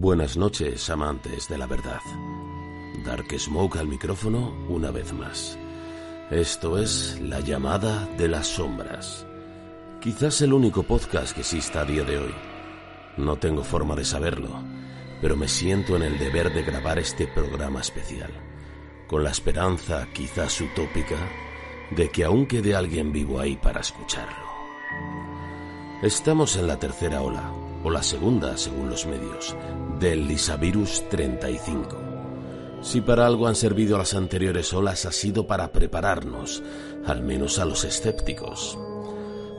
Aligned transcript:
Buenas 0.00 0.36
noches, 0.36 0.88
amantes 0.90 1.48
de 1.48 1.58
la 1.58 1.66
verdad. 1.66 2.00
Dark 3.04 3.26
Smoke 3.36 3.78
al 3.78 3.88
micrófono 3.88 4.54
una 4.68 4.92
vez 4.92 5.12
más. 5.12 5.58
Esto 6.30 6.78
es 6.78 7.20
La 7.20 7.40
llamada 7.40 8.06
de 8.16 8.28
las 8.28 8.46
sombras. 8.46 9.26
Quizás 10.00 10.40
el 10.42 10.52
único 10.52 10.84
podcast 10.84 11.34
que 11.34 11.40
exista 11.40 11.80
a 11.80 11.84
día 11.84 12.04
de 12.04 12.16
hoy. 12.16 12.34
No 13.16 13.38
tengo 13.38 13.64
forma 13.64 13.96
de 13.96 14.04
saberlo, 14.04 14.62
pero 15.20 15.36
me 15.36 15.48
siento 15.48 15.96
en 15.96 16.04
el 16.04 16.16
deber 16.16 16.54
de 16.54 16.62
grabar 16.62 17.00
este 17.00 17.26
programa 17.26 17.80
especial, 17.80 18.30
con 19.08 19.24
la 19.24 19.30
esperanza, 19.30 20.06
quizás 20.12 20.60
utópica, 20.60 21.16
de 21.90 22.08
que 22.08 22.22
aún 22.22 22.46
quede 22.46 22.76
alguien 22.76 23.10
vivo 23.10 23.40
ahí 23.40 23.56
para 23.56 23.80
escucharlo. 23.80 24.46
Estamos 26.02 26.56
en 26.56 26.68
la 26.68 26.78
tercera 26.78 27.20
ola, 27.20 27.52
o 27.82 27.90
la 27.90 28.02
segunda 28.02 28.56
según 28.56 28.90
los 28.90 29.06
medios, 29.06 29.56
del 29.98 30.28
Lisavirus 30.28 31.08
35. 31.08 31.96
Si 32.80 33.00
para 33.00 33.26
algo 33.26 33.48
han 33.48 33.56
servido 33.56 33.98
las 33.98 34.14
anteriores 34.14 34.72
olas 34.72 35.04
ha 35.06 35.12
sido 35.12 35.46
para 35.46 35.72
prepararnos, 35.72 36.62
al 37.04 37.22
menos 37.22 37.58
a 37.58 37.64
los 37.64 37.84
escépticos. 37.84 38.78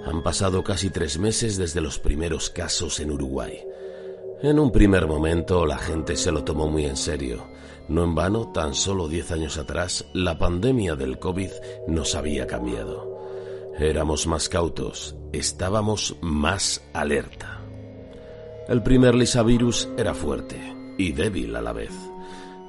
Han 0.06 0.24
pasado 0.24 0.64
casi 0.64 0.90
tres 0.90 1.20
meses 1.20 1.58
desde 1.58 1.82
los 1.82 2.00
primeros 2.00 2.50
casos 2.50 3.00
en 3.02 3.12
Uruguay. 3.12 3.60
En 4.42 4.58
un 4.58 4.72
primer 4.72 5.08
momento 5.08 5.66
la 5.66 5.78
gente 5.78 6.16
se 6.16 6.32
lo 6.32 6.46
tomó 6.46 6.68
muy 6.68 6.86
en 6.86 6.96
serio. 6.96 7.46
No 7.90 8.06
en 8.06 8.16
vano, 8.16 8.52
tan 8.54 8.74
solo 8.74 9.08
diez 9.10 9.32
años 9.32 9.58
atrás, 9.58 10.06
la 10.14 10.38
pandemia 10.38 10.96
del 10.96 11.20
COVID 11.20 11.50
nos 11.88 12.16
había 12.16 12.48
cambiado. 12.48 13.20
Éramos 13.78 14.28
más 14.28 14.48
cautos, 14.48 15.16
estábamos 15.34 16.16
más 16.22 16.82
alerta. 16.94 17.59
El 18.70 18.84
primer 18.84 19.16
lisavirus 19.16 19.90
era 19.98 20.14
fuerte 20.14 20.76
y 20.96 21.12
débil 21.12 21.56
a 21.56 21.62
la 21.64 21.74
vez. 21.74 21.90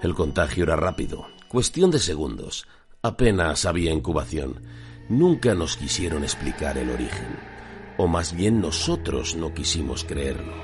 El 0.00 0.14
contagio 0.14 0.64
era 0.64 0.74
rápido, 0.74 1.26
cuestión 1.46 1.90
de 1.90 1.98
segundos. 1.98 2.66
Apenas 3.02 3.66
había 3.66 3.92
incubación. 3.92 4.62
Nunca 5.10 5.54
nos 5.54 5.76
quisieron 5.76 6.22
explicar 6.22 6.78
el 6.78 6.88
origen. 6.88 7.38
O 7.98 8.06
más 8.06 8.34
bien 8.34 8.62
nosotros 8.62 9.36
no 9.36 9.52
quisimos 9.52 10.04
creerlo. 10.04 10.54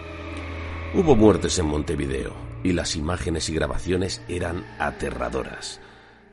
Hubo 0.94 1.14
muertes 1.14 1.58
en 1.58 1.66
Montevideo 1.66 2.32
y 2.64 2.72
las 2.72 2.96
imágenes 2.96 3.50
y 3.50 3.54
grabaciones 3.54 4.22
eran 4.28 4.64
aterradoras. 4.78 5.82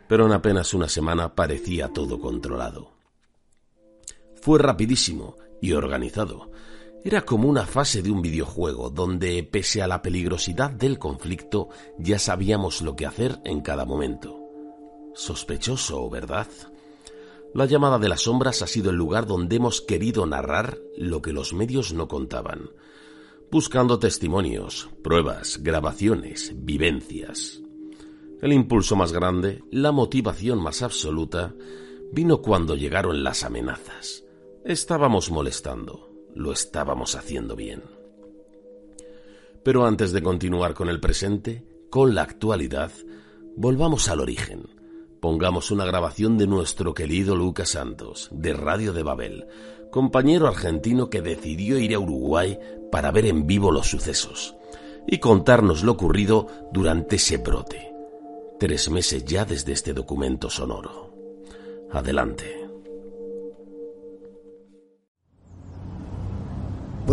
Pero 0.07 0.27
en 0.27 0.31
apenas 0.31 0.73
una 0.73 0.87
semana 0.87 1.35
parecía 1.35 1.89
todo 1.89 2.21
controlado. 2.21 2.93
Fue 4.35 4.59
rapidísimo 4.59 5.35
y 5.61 5.73
organizado 5.73 6.53
era 7.03 7.25
como 7.25 7.49
una 7.49 7.65
fase 7.65 8.01
de 8.01 8.11
un 8.11 8.21
videojuego 8.21 8.89
donde, 8.89 9.43
pese 9.43 9.81
a 9.81 9.87
la 9.87 10.01
peligrosidad 10.01 10.71
del 10.71 10.99
conflicto, 10.99 11.69
ya 11.97 12.17
sabíamos 12.17 12.81
lo 12.81 12.95
que 12.95 13.05
hacer 13.05 13.39
en 13.43 13.61
cada 13.61 13.85
momento. 13.85 14.39
Sospechoso, 15.13 16.09
¿verdad? 16.09 16.47
La 17.53 17.65
llamada 17.65 17.99
de 17.99 18.07
las 18.07 18.21
sombras 18.21 18.61
ha 18.61 18.67
sido 18.67 18.89
el 18.89 18.95
lugar 18.95 19.27
donde 19.27 19.57
hemos 19.57 19.81
querido 19.81 20.25
narrar 20.25 20.79
lo 20.97 21.21
que 21.21 21.33
los 21.33 21.53
medios 21.53 21.93
no 21.93 22.07
contaban, 22.07 22.69
buscando 23.51 23.99
testimonios, 23.99 24.89
pruebas, 25.03 25.59
grabaciones, 25.61 26.53
vivencias. 26.55 27.61
El 28.41 28.53
impulso 28.53 28.95
más 28.95 29.11
grande, 29.11 29.61
la 29.71 29.91
motivación 29.91 30.61
más 30.61 30.81
absoluta, 30.81 31.53
vino 32.11 32.41
cuando 32.41 32.75
llegaron 32.75 33.23
las 33.23 33.43
amenazas. 33.43 34.23
Estábamos 34.65 35.29
molestando, 35.29 36.12
lo 36.35 36.51
estábamos 36.51 37.15
haciendo 37.15 37.55
bien. 37.55 37.83
Pero 39.63 39.85
antes 39.85 40.11
de 40.11 40.21
continuar 40.21 40.73
con 40.73 40.89
el 40.89 40.99
presente, 40.99 41.65
con 41.89 42.15
la 42.15 42.23
actualidad, 42.23 42.91
volvamos 43.55 44.09
al 44.09 44.19
origen. 44.19 44.67
Pongamos 45.21 45.71
una 45.71 45.85
grabación 45.85 46.37
de 46.37 46.47
nuestro 46.47 46.93
querido 46.93 47.35
Lucas 47.35 47.69
Santos, 47.69 48.29
de 48.31 48.53
Radio 48.53 48.91
de 48.91 49.03
Babel, 49.03 49.47
compañero 49.89 50.47
argentino 50.47 51.09
que 51.09 51.21
decidió 51.21 51.77
ir 51.77 51.95
a 51.95 51.99
Uruguay 51.99 52.59
para 52.91 53.11
ver 53.11 53.27
en 53.27 53.47
vivo 53.47 53.71
los 53.71 53.87
sucesos 53.87 54.55
y 55.07 55.19
contarnos 55.19 55.83
lo 55.83 55.93
ocurrido 55.93 56.47
durante 56.71 57.17
ese 57.17 57.37
brote. 57.37 57.93
Tres 58.59 58.89
meses 58.89 59.23
ya 59.25 59.45
desde 59.45 59.73
este 59.73 59.93
documento 59.93 60.49
sonoro. 60.49 61.13
Adelante. 61.91 62.62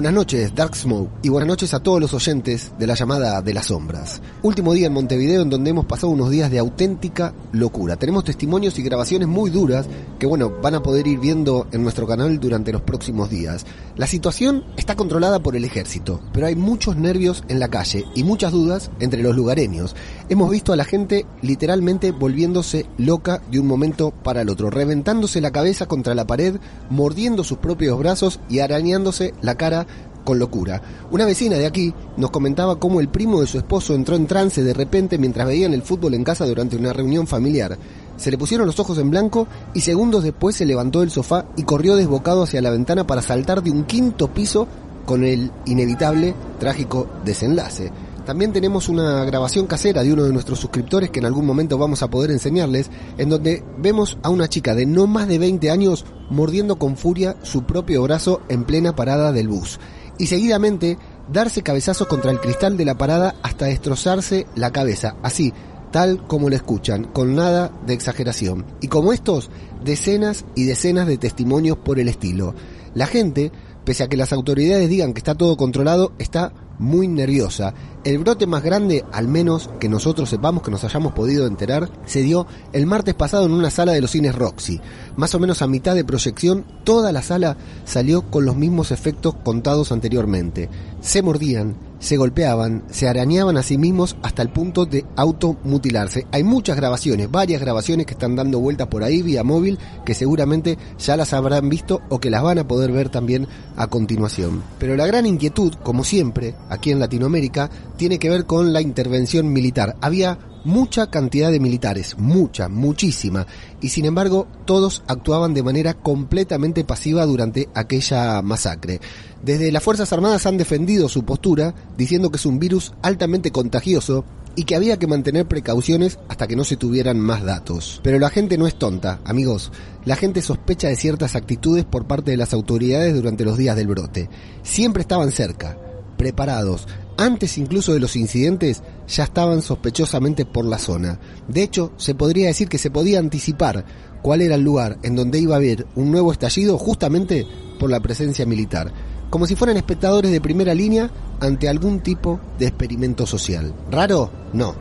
Buenas 0.00 0.14
noches, 0.14 0.54
Dark 0.54 0.74
Smoke, 0.74 1.10
y 1.22 1.28
buenas 1.28 1.46
noches 1.46 1.74
a 1.74 1.80
todos 1.80 2.00
los 2.00 2.14
oyentes 2.14 2.72
de 2.78 2.86
la 2.86 2.94
llamada 2.94 3.42
de 3.42 3.52
las 3.52 3.66
sombras. 3.66 4.22
Último 4.42 4.72
día 4.72 4.86
en 4.86 4.94
Montevideo 4.94 5.42
en 5.42 5.50
donde 5.50 5.68
hemos 5.68 5.84
pasado 5.84 6.08
unos 6.08 6.30
días 6.30 6.50
de 6.50 6.58
auténtica 6.58 7.34
locura. 7.52 7.96
Tenemos 7.96 8.24
testimonios 8.24 8.78
y 8.78 8.82
grabaciones 8.82 9.28
muy 9.28 9.50
duras 9.50 9.84
que, 10.18 10.24
bueno, 10.24 10.54
van 10.62 10.76
a 10.76 10.82
poder 10.82 11.06
ir 11.06 11.18
viendo 11.18 11.66
en 11.72 11.82
nuestro 11.82 12.06
canal 12.06 12.40
durante 12.40 12.72
los 12.72 12.80
próximos 12.80 13.28
días. 13.28 13.66
La 13.96 14.06
situación 14.06 14.64
está 14.78 14.96
controlada 14.96 15.42
por 15.42 15.54
el 15.54 15.66
ejército, 15.66 16.22
pero 16.32 16.46
hay 16.46 16.56
muchos 16.56 16.96
nervios 16.96 17.44
en 17.48 17.60
la 17.60 17.68
calle 17.68 18.06
y 18.14 18.24
muchas 18.24 18.52
dudas 18.52 18.90
entre 19.00 19.22
los 19.22 19.36
lugareños. 19.36 19.94
Hemos 20.30 20.50
visto 20.50 20.72
a 20.72 20.76
la 20.76 20.86
gente 20.86 21.26
literalmente 21.42 22.12
volviéndose 22.12 22.86
loca 22.96 23.42
de 23.50 23.60
un 23.60 23.66
momento 23.66 24.12
para 24.12 24.40
el 24.40 24.48
otro, 24.48 24.70
reventándose 24.70 25.42
la 25.42 25.50
cabeza 25.50 25.84
contra 25.84 26.14
la 26.14 26.26
pared, 26.26 26.56
mordiendo 26.88 27.44
sus 27.44 27.58
propios 27.58 27.98
brazos 27.98 28.40
y 28.48 28.60
arañándose 28.60 29.34
la 29.42 29.56
cara 29.56 29.86
con 30.24 30.38
locura. 30.38 30.80
Una 31.10 31.24
vecina 31.24 31.56
de 31.56 31.66
aquí 31.66 31.92
nos 32.16 32.30
comentaba 32.30 32.78
cómo 32.78 33.00
el 33.00 33.08
primo 33.08 33.40
de 33.40 33.46
su 33.46 33.58
esposo 33.58 33.94
entró 33.94 34.16
en 34.16 34.26
trance 34.26 34.62
de 34.62 34.74
repente 34.74 35.18
mientras 35.18 35.46
veían 35.46 35.74
el 35.74 35.82
fútbol 35.82 36.14
en 36.14 36.24
casa 36.24 36.46
durante 36.46 36.76
una 36.76 36.92
reunión 36.92 37.26
familiar. 37.26 37.78
Se 38.16 38.30
le 38.30 38.38
pusieron 38.38 38.66
los 38.66 38.78
ojos 38.78 38.98
en 38.98 39.10
blanco 39.10 39.46
y 39.74 39.80
segundos 39.80 40.22
después 40.22 40.56
se 40.56 40.66
levantó 40.66 41.00
del 41.00 41.10
sofá 41.10 41.46
y 41.56 41.62
corrió 41.62 41.96
desbocado 41.96 42.42
hacia 42.42 42.60
la 42.60 42.70
ventana 42.70 43.06
para 43.06 43.22
saltar 43.22 43.62
de 43.62 43.70
un 43.70 43.84
quinto 43.84 44.28
piso 44.28 44.66
con 45.06 45.24
el 45.24 45.50
inevitable 45.66 46.34
trágico 46.58 47.06
desenlace. 47.24 47.90
También 48.26 48.52
tenemos 48.52 48.88
una 48.88 49.24
grabación 49.24 49.66
casera 49.66 50.02
de 50.02 50.12
uno 50.12 50.24
de 50.24 50.32
nuestros 50.32 50.60
suscriptores 50.60 51.10
que 51.10 51.18
en 51.18 51.26
algún 51.26 51.46
momento 51.46 51.78
vamos 51.78 52.02
a 52.02 52.10
poder 52.10 52.30
enseñarles, 52.30 52.90
en 53.18 53.28
donde 53.28 53.64
vemos 53.78 54.18
a 54.22 54.28
una 54.28 54.48
chica 54.48 54.74
de 54.74 54.86
no 54.86 55.06
más 55.06 55.26
de 55.26 55.38
20 55.38 55.70
años 55.70 56.04
mordiendo 56.28 56.76
con 56.76 56.96
furia 56.96 57.36
su 57.42 57.64
propio 57.64 58.02
brazo 58.02 58.42
en 58.48 58.64
plena 58.64 58.94
parada 58.94 59.32
del 59.32 59.48
bus 59.48 59.80
y 60.20 60.26
seguidamente 60.26 60.98
darse 61.32 61.62
cabezazos 61.62 62.06
contra 62.06 62.30
el 62.30 62.40
cristal 62.40 62.76
de 62.76 62.84
la 62.84 62.98
parada 62.98 63.36
hasta 63.42 63.64
destrozarse 63.64 64.46
la 64.54 64.70
cabeza, 64.70 65.16
así, 65.22 65.54
tal 65.90 66.26
como 66.26 66.50
lo 66.50 66.56
escuchan, 66.56 67.04
con 67.04 67.34
nada 67.34 67.72
de 67.86 67.94
exageración. 67.94 68.66
Y 68.82 68.88
como 68.88 69.14
estos, 69.14 69.50
decenas 69.82 70.44
y 70.54 70.64
decenas 70.64 71.06
de 71.06 71.16
testimonios 71.16 71.78
por 71.78 71.98
el 71.98 72.08
estilo. 72.08 72.54
La 72.94 73.06
gente, 73.06 73.50
pese 73.84 74.04
a 74.04 74.08
que 74.08 74.18
las 74.18 74.34
autoridades 74.34 74.90
digan 74.90 75.14
que 75.14 75.20
está 75.20 75.34
todo 75.34 75.56
controlado, 75.56 76.12
está 76.18 76.52
muy 76.78 77.08
nerviosa. 77.08 77.72
El 78.02 78.16
brote 78.16 78.46
más 78.46 78.62
grande, 78.62 79.04
al 79.12 79.28
menos 79.28 79.68
que 79.78 79.90
nosotros 79.90 80.30
sepamos 80.30 80.62
que 80.62 80.70
nos 80.70 80.84
hayamos 80.84 81.12
podido 81.12 81.46
enterar, 81.46 81.90
se 82.06 82.22
dio 82.22 82.46
el 82.72 82.86
martes 82.86 83.12
pasado 83.12 83.44
en 83.44 83.52
una 83.52 83.68
sala 83.68 83.92
de 83.92 84.00
los 84.00 84.12
cines 84.12 84.34
Roxy. 84.34 84.80
Más 85.16 85.34
o 85.34 85.38
menos 85.38 85.60
a 85.60 85.66
mitad 85.66 85.94
de 85.94 86.02
proyección, 86.02 86.64
toda 86.84 87.12
la 87.12 87.20
sala 87.20 87.58
salió 87.84 88.22
con 88.22 88.46
los 88.46 88.56
mismos 88.56 88.90
efectos 88.90 89.34
contados 89.44 89.92
anteriormente. 89.92 90.70
Se 91.02 91.20
mordían, 91.20 91.76
se 92.00 92.16
golpeaban, 92.16 92.82
se 92.90 93.08
arañaban 93.08 93.58
a 93.58 93.62
sí 93.62 93.76
mismos 93.76 94.16
hasta 94.22 94.42
el 94.42 94.48
punto 94.48 94.86
de 94.86 95.04
automutilarse. 95.16 96.26
Hay 96.32 96.42
muchas 96.42 96.76
grabaciones, 96.76 97.30
varias 97.30 97.60
grabaciones 97.60 98.06
que 98.06 98.14
están 98.14 98.34
dando 98.34 98.58
vueltas 98.58 98.88
por 98.88 99.04
ahí 99.04 99.22
vía 99.22 99.44
móvil 99.44 99.78
que 100.04 100.14
seguramente 100.14 100.78
ya 100.98 101.16
las 101.16 101.34
habrán 101.34 101.68
visto 101.68 102.00
o 102.08 102.18
que 102.18 102.30
las 102.30 102.42
van 102.42 102.58
a 102.58 102.66
poder 102.66 102.90
ver 102.90 103.10
también 103.10 103.46
a 103.76 103.86
continuación. 103.86 104.62
Pero 104.78 104.96
la 104.96 105.06
gran 105.06 105.26
inquietud, 105.26 105.74
como 105.82 106.02
siempre, 106.02 106.54
aquí 106.70 106.90
en 106.90 107.00
Latinoamérica, 107.00 107.70
tiene 108.00 108.18
que 108.18 108.30
ver 108.30 108.46
con 108.46 108.72
la 108.72 108.80
intervención 108.80 109.52
militar. 109.52 109.94
Había 110.00 110.38
mucha 110.64 111.10
cantidad 111.10 111.52
de 111.52 111.60
militares, 111.60 112.16
mucha, 112.16 112.70
muchísima, 112.70 113.46
y 113.82 113.90
sin 113.90 114.06
embargo 114.06 114.48
todos 114.64 115.02
actuaban 115.06 115.52
de 115.52 115.62
manera 115.62 115.92
completamente 115.92 116.82
pasiva 116.84 117.26
durante 117.26 117.68
aquella 117.74 118.40
masacre. 118.40 119.02
Desde 119.42 119.70
las 119.70 119.82
Fuerzas 119.82 120.10
Armadas 120.14 120.46
han 120.46 120.56
defendido 120.56 121.10
su 121.10 121.26
postura, 121.26 121.74
diciendo 121.98 122.30
que 122.30 122.38
es 122.38 122.46
un 122.46 122.58
virus 122.58 122.94
altamente 123.02 123.50
contagioso 123.50 124.24
y 124.56 124.64
que 124.64 124.76
había 124.76 124.98
que 124.98 125.06
mantener 125.06 125.46
precauciones 125.46 126.18
hasta 126.28 126.46
que 126.46 126.56
no 126.56 126.64
se 126.64 126.78
tuvieran 126.78 127.20
más 127.20 127.44
datos. 127.44 128.00
Pero 128.02 128.18
la 128.18 128.30
gente 128.30 128.56
no 128.56 128.66
es 128.66 128.78
tonta, 128.78 129.20
amigos. 129.26 129.72
La 130.06 130.16
gente 130.16 130.40
sospecha 130.40 130.88
de 130.88 130.96
ciertas 130.96 131.36
actitudes 131.36 131.84
por 131.84 132.06
parte 132.06 132.30
de 132.30 132.38
las 132.38 132.54
autoridades 132.54 133.14
durante 133.14 133.44
los 133.44 133.58
días 133.58 133.76
del 133.76 133.88
brote. 133.88 134.30
Siempre 134.62 135.02
estaban 135.02 135.32
cerca, 135.32 135.76
preparados. 136.16 136.86
Antes 137.20 137.58
incluso 137.58 137.92
de 137.92 138.00
los 138.00 138.16
incidentes 138.16 138.82
ya 139.06 139.24
estaban 139.24 139.60
sospechosamente 139.62 140.46
por 140.46 140.64
la 140.64 140.78
zona. 140.78 141.20
De 141.46 141.62
hecho, 141.62 141.92
se 141.98 142.14
podría 142.14 142.46
decir 142.46 142.68
que 142.68 142.78
se 142.78 142.90
podía 142.90 143.18
anticipar 143.18 143.84
cuál 144.22 144.40
era 144.40 144.54
el 144.54 144.62
lugar 144.62 144.98
en 145.02 145.16
donde 145.16 145.38
iba 145.38 145.54
a 145.54 145.58
haber 145.58 145.86
un 145.96 146.10
nuevo 146.10 146.32
estallido 146.32 146.78
justamente 146.78 147.46
por 147.78 147.90
la 147.90 148.00
presencia 148.00 148.46
militar 148.46 148.92
como 149.30 149.46
si 149.46 149.54
fueran 149.54 149.76
espectadores 149.76 150.32
de 150.32 150.40
primera 150.40 150.74
línea 150.74 151.08
ante 151.38 151.68
algún 151.68 152.00
tipo 152.00 152.40
de 152.58 152.66
experimento 152.66 153.26
social. 153.26 153.72
¿Raro? 153.90 154.30
No, 154.52 154.74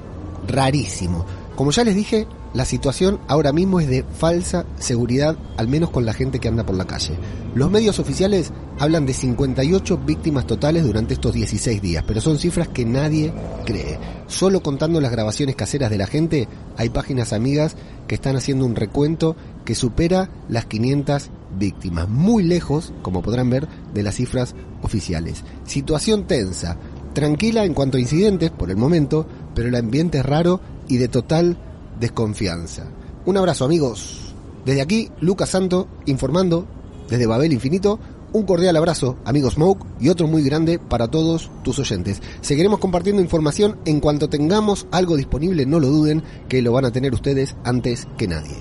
rarísimo. 0.48 1.26
Como 1.56 1.72
ya 1.72 1.84
les 1.84 1.96
dije, 1.96 2.28
la 2.54 2.66
situación 2.66 3.19
ahora 3.28 3.51
mismo 3.51 3.80
es 3.80 3.88
de 3.88 4.04
falsa 4.04 4.66
seguridad, 4.80 5.38
al 5.57 5.68
menos 5.68 5.92
con 5.92 6.06
la 6.06 6.13
gente 6.13 6.40
que 6.40 6.48
anda 6.48 6.66
por 6.66 6.75
la 6.75 6.86
calle. 6.86 7.13
Los 7.54 7.69
medios 7.69 8.00
oficiales 8.00 8.51
hablan 8.80 9.06
de 9.06 9.13
58 9.13 9.98
víctimas 10.00 10.48
totales 10.48 10.84
durante 10.84 11.13
estos 11.13 11.34
16 11.34 11.81
días, 11.81 12.04
pero 12.07 12.22
son 12.22 12.40
cifras 12.40 12.68
que 12.68 12.86
nadie 12.86 13.34
cree. 13.66 14.00
Solo 14.28 14.63
contando 14.63 15.00
las 15.00 15.12
grabaciones 15.12 15.56
caseras 15.56 15.92
de 15.92 15.98
la 15.98 16.07
gente, 16.07 16.48
hay 16.78 16.90
páginas 16.90 17.34
amigas 17.34 17.75
que 18.07 18.16
están 18.16 18.36
haciendo 18.36 18.66
un 18.66 18.75
recuento 18.75 19.36
que 19.63 19.75
supera 19.75 20.30
las 20.48 20.66
500 20.66 21.30
víctimas, 21.57 22.10
muy 22.10 22.44
lejos, 22.44 22.94
como 23.04 23.22
podrán 23.22 23.50
ver, 23.50 23.68
de 23.94 24.04
las 24.04 24.16
cifras 24.16 24.56
oficiales. 24.81 25.44
Situación 25.66 26.25
tensa, 26.25 26.78
tranquila 27.13 27.66
en 27.66 27.74
cuanto 27.74 27.98
a 27.98 28.02
incidentes 28.02 28.50
por 28.50 28.72
el 28.72 28.78
momento, 28.78 29.28
pero 29.54 29.68
el 29.68 29.75
ambiente 29.75 30.19
es 30.19 30.25
raro 30.25 30.62
y 30.88 30.98
de 30.98 31.07
total 31.07 31.57
desconfianza. 32.00 32.88
Un 33.25 33.38
abrazo 33.38 33.66
amigos. 33.66 34.34
Desde 34.66 34.81
aquí, 34.81 35.10
Lucas 35.19 35.50
Santo, 35.50 35.88
informando 36.06 36.68
desde 37.10 37.25
Babel 37.25 37.54
Infinito. 37.54 38.00
Un 38.31 38.44
cordial 38.44 38.78
abrazo, 38.78 39.18
amigos 39.25 39.56
Smoke, 39.56 39.86
y 40.00 40.10
otro 40.10 40.28
muy 40.28 40.44
grande 40.44 40.78
para 40.78 41.07
todos 41.07 41.50
tus 41.63 41.80
oyentes. 41.80 42.22
Seguiremos 42.42 42.80
compartiendo 42.80 43.24
información 43.24 43.80
en 43.86 44.00
cuanto 44.00 44.30
tengamos 44.30 44.86
algo 44.92 45.18
disponible, 45.18 45.66
no 45.66 45.80
lo 45.80 45.88
duden, 45.88 46.24
que 46.48 46.62
lo 46.62 46.72
van 46.72 46.86
a 46.86 46.92
tener 46.92 47.13
ustedes 47.13 47.56
antes 47.63 48.07
que 48.18 48.28
nadie. 48.28 48.57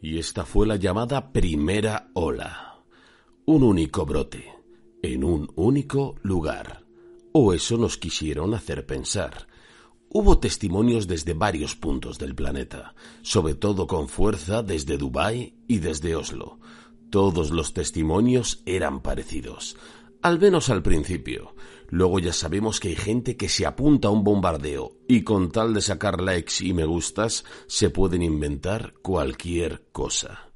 Y 0.00 0.18
esta 0.18 0.46
fue 0.46 0.66
la 0.66 0.76
llamada 0.76 1.30
primera 1.30 2.08
ola. 2.14 2.82
Un 3.44 3.62
único 3.62 4.06
brote, 4.06 4.46
en 5.02 5.24
un 5.24 5.52
único 5.54 6.14
lugar. 6.22 6.86
O 7.32 7.52
eso 7.52 7.76
nos 7.76 7.98
quisieron 7.98 8.54
hacer 8.54 8.86
pensar. 8.86 9.46
Hubo 10.14 10.38
testimonios 10.38 11.08
desde 11.08 11.32
varios 11.32 11.74
puntos 11.74 12.18
del 12.18 12.34
planeta, 12.34 12.94
sobre 13.22 13.54
todo 13.54 13.86
con 13.86 14.10
fuerza 14.10 14.62
desde 14.62 14.98
Dubái 14.98 15.54
y 15.66 15.78
desde 15.78 16.16
Oslo. 16.16 16.60
Todos 17.08 17.50
los 17.50 17.72
testimonios 17.72 18.62
eran 18.66 19.00
parecidos, 19.00 19.74
al 20.20 20.38
menos 20.38 20.68
al 20.68 20.82
principio. 20.82 21.54
Luego 21.88 22.18
ya 22.18 22.34
sabemos 22.34 22.78
que 22.78 22.88
hay 22.88 22.96
gente 22.96 23.38
que 23.38 23.48
se 23.48 23.64
apunta 23.64 24.08
a 24.08 24.10
un 24.10 24.22
bombardeo 24.22 24.98
y 25.08 25.22
con 25.22 25.50
tal 25.50 25.72
de 25.72 25.80
sacar 25.80 26.20
likes 26.20 26.62
y 26.62 26.74
me 26.74 26.84
gustas 26.84 27.46
se 27.66 27.88
pueden 27.88 28.20
inventar 28.20 28.92
cualquier 29.00 29.86
cosa. 29.92 30.50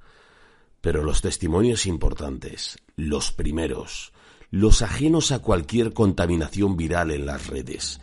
Pero 0.82 1.02
los 1.02 1.22
testimonios 1.22 1.86
importantes, 1.86 2.76
los 2.94 3.32
primeros, 3.32 4.12
los 4.50 4.82
ajenos 4.82 5.32
a 5.32 5.38
cualquier 5.38 5.94
contaminación 5.94 6.76
viral 6.76 7.10
en 7.10 7.24
las 7.24 7.46
redes, 7.46 8.00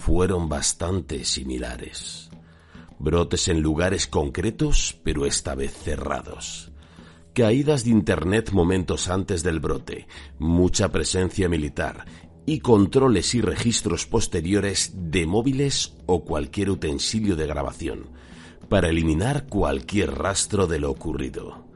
fueron 0.00 0.48
bastante 0.48 1.24
similares. 1.24 2.30
Brotes 2.98 3.48
en 3.48 3.60
lugares 3.60 4.06
concretos, 4.06 4.98
pero 5.04 5.26
esta 5.26 5.54
vez 5.54 5.72
cerrados. 5.72 6.72
Caídas 7.34 7.84
de 7.84 7.90
Internet 7.90 8.50
momentos 8.52 9.08
antes 9.08 9.42
del 9.42 9.60
brote, 9.60 10.08
mucha 10.38 10.90
presencia 10.90 11.48
militar 11.48 12.06
y 12.46 12.60
controles 12.60 13.34
y 13.34 13.42
registros 13.42 14.06
posteriores 14.06 14.92
de 14.94 15.26
móviles 15.26 15.96
o 16.06 16.24
cualquier 16.24 16.70
utensilio 16.70 17.36
de 17.36 17.46
grabación, 17.46 18.06
para 18.68 18.88
eliminar 18.88 19.46
cualquier 19.46 20.14
rastro 20.14 20.66
de 20.66 20.80
lo 20.80 20.90
ocurrido. 20.90 21.66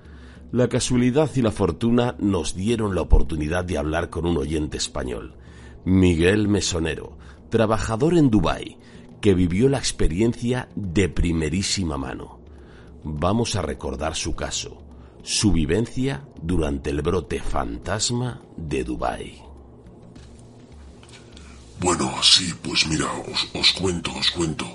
La 0.50 0.68
casualidad 0.68 1.30
y 1.34 1.42
la 1.42 1.52
fortuna 1.52 2.16
nos 2.18 2.56
dieron 2.56 2.94
la 2.94 3.02
oportunidad 3.02 3.64
de 3.64 3.76
hablar 3.76 4.08
con 4.08 4.24
un 4.24 4.38
oyente 4.38 4.78
español, 4.78 5.34
Miguel 5.84 6.48
Mesonero, 6.48 7.18
trabajador 7.54 8.18
en 8.18 8.30
Dubái, 8.30 8.78
que 9.20 9.32
vivió 9.32 9.68
la 9.68 9.78
experiencia 9.78 10.68
de 10.74 11.08
primerísima 11.08 11.96
mano. 11.96 12.40
Vamos 13.04 13.54
a 13.54 13.62
recordar 13.62 14.16
su 14.16 14.34
caso, 14.34 14.82
su 15.22 15.52
vivencia 15.52 16.24
durante 16.42 16.90
el 16.90 17.00
brote 17.00 17.40
fantasma 17.40 18.42
de 18.56 18.82
Dubái. 18.82 19.42
Bueno, 21.78 22.12
sí, 22.24 22.52
pues 22.60 22.88
mira, 22.88 23.06
os, 23.54 23.72
cuento, 23.74 24.10
os 24.12 24.32
cuento. 24.32 24.66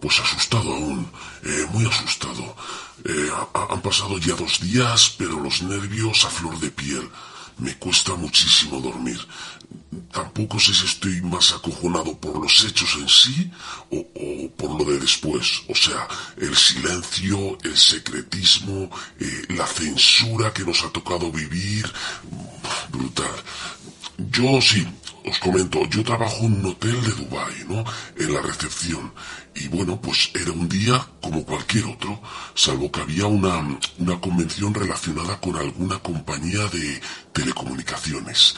Pues 0.00 0.18
asustado 0.18 0.74
aún, 0.74 1.06
eh, 1.44 1.66
muy 1.72 1.86
asustado. 1.86 2.56
Eh, 3.04 3.30
han 3.70 3.80
pasado 3.80 4.18
ya 4.18 4.34
dos 4.34 4.58
días, 4.60 5.14
pero 5.16 5.38
los 5.38 5.62
nervios 5.62 6.24
a 6.24 6.30
flor 6.30 6.58
de 6.58 6.72
piel. 6.72 7.08
Me 7.58 7.74
cuesta 7.76 8.14
muchísimo 8.14 8.80
dormir. 8.80 9.18
Tampoco 10.12 10.58
sé 10.58 10.74
si 10.74 10.86
estoy 10.86 11.20
más 11.22 11.52
acojonado 11.52 12.18
por 12.18 12.40
los 12.40 12.64
hechos 12.64 12.96
en 13.00 13.08
sí 13.08 13.50
o, 13.90 14.50
por 14.56 14.70
lo 14.78 14.90
de 14.90 14.98
después. 14.98 15.62
O 15.68 15.74
sea, 15.74 16.08
el 16.36 16.56
silencio, 16.56 17.58
el 17.62 17.76
secretismo, 17.76 18.90
eh, 19.20 19.46
la 19.50 19.66
censura 19.66 20.52
que 20.52 20.64
nos 20.64 20.82
ha 20.84 20.90
tocado 20.90 21.30
vivir. 21.30 21.90
Brutal. 22.90 23.34
Yo 24.30 24.60
sí, 24.60 24.86
os 25.24 25.38
comento, 25.38 25.84
yo 25.86 26.04
trabajo 26.04 26.44
en 26.44 26.60
un 26.60 26.66
hotel 26.66 27.02
de 27.02 27.12
Dubái, 27.12 27.64
¿no? 27.68 27.84
En 28.16 28.34
la 28.34 28.42
recepción. 28.42 29.12
Y 29.54 29.68
bueno, 29.68 30.00
pues 30.00 30.30
era 30.34 30.52
un 30.52 30.68
día 30.68 31.06
como 31.22 31.44
cualquier 31.44 31.86
otro, 31.86 32.20
salvo 32.54 32.90
que 32.92 33.00
había 33.00 33.26
una, 33.26 33.78
una 33.98 34.20
convención 34.20 34.74
relacionada 34.74 35.40
con 35.40 35.56
alguna 35.56 35.98
compañía 35.98 36.66
de 36.68 37.00
telecomunicaciones. 37.32 38.54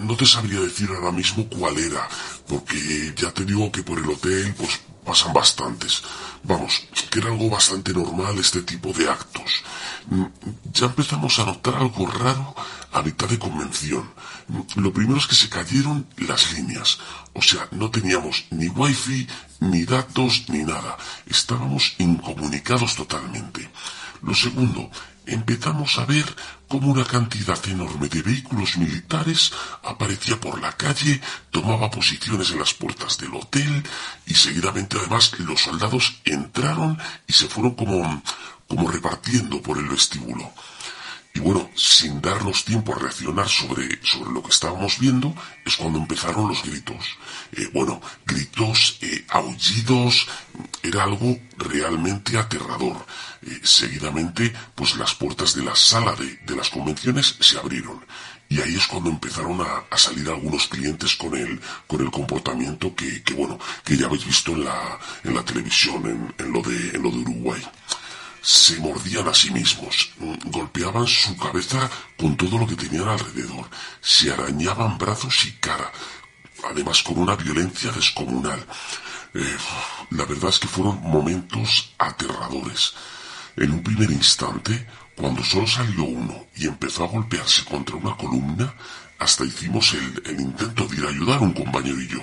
No 0.00 0.16
te 0.16 0.26
sabría 0.26 0.60
decir 0.60 0.88
ahora 0.90 1.12
mismo 1.12 1.46
cuál 1.48 1.78
era, 1.78 2.08
porque 2.46 3.12
ya 3.16 3.30
te 3.32 3.44
digo 3.44 3.70
que 3.70 3.82
por 3.82 3.98
el 3.98 4.08
hotel, 4.08 4.54
pues 4.56 4.80
pasan 5.04 5.32
bastantes. 5.32 6.02
Vamos, 6.44 6.86
que 7.10 7.18
era 7.18 7.28
algo 7.30 7.50
bastante 7.50 7.92
normal 7.92 8.38
este 8.38 8.62
tipo 8.62 8.92
de 8.92 9.08
actos. 9.08 9.62
Mm, 10.06 10.24
ya 10.72 10.86
empezamos 10.86 11.38
a 11.38 11.46
notar 11.46 11.74
algo 11.74 12.06
raro 12.06 12.54
a 12.92 13.02
mitad 13.02 13.28
de 13.28 13.38
convención. 13.38 14.10
Lo 14.76 14.92
primero 14.92 15.18
es 15.18 15.26
que 15.26 15.34
se 15.34 15.48
cayeron 15.48 16.06
las 16.18 16.52
líneas. 16.52 16.98
O 17.32 17.42
sea, 17.42 17.68
no 17.70 17.90
teníamos 17.90 18.44
ni 18.50 18.68
wifi, 18.68 19.26
ni 19.60 19.84
datos, 19.84 20.44
ni 20.48 20.62
nada. 20.64 20.96
Estábamos 21.26 21.94
incomunicados 21.98 22.94
totalmente. 22.94 23.70
Lo 24.22 24.34
segundo, 24.34 24.90
empezamos 25.26 25.98
a 25.98 26.04
ver 26.04 26.24
cómo 26.68 26.92
una 26.92 27.04
cantidad 27.04 27.58
enorme 27.68 28.08
de 28.08 28.22
vehículos 28.22 28.76
militares 28.76 29.52
aparecía 29.82 30.38
por 30.40 30.60
la 30.60 30.72
calle, 30.72 31.20
tomaba 31.50 31.90
posiciones 31.90 32.50
en 32.50 32.58
las 32.58 32.74
puertas 32.74 33.18
del 33.18 33.34
hotel 33.34 33.82
y 34.26 34.34
seguidamente 34.34 34.98
además 34.98 35.38
los 35.38 35.62
soldados 35.62 36.20
entraron 36.24 36.98
y 37.26 37.32
se 37.32 37.48
fueron 37.48 37.74
como, 37.74 38.22
como 38.68 38.90
repartiendo 38.90 39.60
por 39.62 39.78
el 39.78 39.88
vestíbulo. 39.88 40.52
Y 41.34 41.40
bueno, 41.40 41.70
sin 41.74 42.20
darnos 42.20 42.64
tiempo 42.64 42.94
a 42.94 42.98
reaccionar 42.98 43.48
sobre, 43.48 43.98
sobre 44.04 44.32
lo 44.32 44.42
que 44.42 44.50
estábamos 44.50 44.98
viendo, 44.98 45.34
es 45.64 45.76
cuando 45.76 45.98
empezaron 45.98 46.48
los 46.48 46.62
gritos. 46.62 47.06
Eh, 47.52 47.70
bueno, 47.72 48.02
gritos, 48.26 48.98
eh, 49.00 49.24
aullidos, 49.28 50.28
era 50.82 51.04
algo 51.04 51.38
realmente 51.56 52.36
aterrador. 52.36 53.06
Eh, 53.46 53.60
seguidamente, 53.62 54.52
pues 54.74 54.96
las 54.96 55.14
puertas 55.14 55.54
de 55.54 55.64
la 55.64 55.74
sala 55.74 56.12
de, 56.16 56.36
de, 56.44 56.54
las 56.54 56.68
convenciones 56.68 57.36
se 57.40 57.58
abrieron. 57.58 58.04
Y 58.50 58.60
ahí 58.60 58.74
es 58.74 58.86
cuando 58.86 59.08
empezaron 59.08 59.58
a, 59.62 59.96
salir 59.96 60.28
algunos 60.28 60.68
clientes 60.68 61.16
con 61.16 61.34
el, 61.34 61.58
con 61.86 62.02
el 62.02 62.10
comportamiento 62.10 62.94
que, 62.94 63.22
que, 63.22 63.32
bueno, 63.32 63.58
que 63.82 63.96
ya 63.96 64.04
habéis 64.04 64.26
visto 64.26 64.52
en 64.52 64.64
la, 64.64 64.98
en 65.24 65.34
la 65.34 65.42
televisión, 65.42 66.04
en, 66.04 66.34
en 66.44 66.52
lo 66.52 66.60
de, 66.60 66.90
en 66.90 67.02
lo 67.02 67.10
de 67.10 67.18
Uruguay 67.18 67.62
se 68.42 68.76
mordían 68.80 69.28
a 69.28 69.34
sí 69.34 69.50
mismos, 69.50 70.10
golpeaban 70.46 71.06
su 71.06 71.36
cabeza 71.36 71.88
con 72.18 72.36
todo 72.36 72.58
lo 72.58 72.66
que 72.66 72.74
tenían 72.74 73.08
alrededor, 73.08 73.70
se 74.00 74.32
arañaban 74.32 74.98
brazos 74.98 75.44
y 75.46 75.52
cara, 75.52 75.90
además 76.68 77.02
con 77.02 77.18
una 77.18 77.36
violencia 77.36 77.92
descomunal. 77.92 78.66
Eh, 79.34 79.56
la 80.10 80.24
verdad 80.24 80.50
es 80.50 80.58
que 80.58 80.68
fueron 80.68 81.00
momentos 81.02 81.94
aterradores. 81.98 82.94
En 83.56 83.70
un 83.72 83.82
primer 83.82 84.10
instante, 84.10 84.86
cuando 85.14 85.44
solo 85.44 85.66
salió 85.66 86.04
uno 86.04 86.46
y 86.56 86.66
empezó 86.66 87.04
a 87.04 87.08
golpearse 87.08 87.64
contra 87.64 87.96
una 87.96 88.16
columna, 88.16 88.74
hasta 89.18 89.44
hicimos 89.44 89.94
el, 89.94 90.40
intento 90.40 90.86
de 90.88 90.96
ir 90.96 91.06
a 91.06 91.10
ayudar 91.10 91.38
a 91.38 91.42
un 91.42 91.52
compañero 91.52 92.00
y 92.00 92.08
yo. 92.08 92.18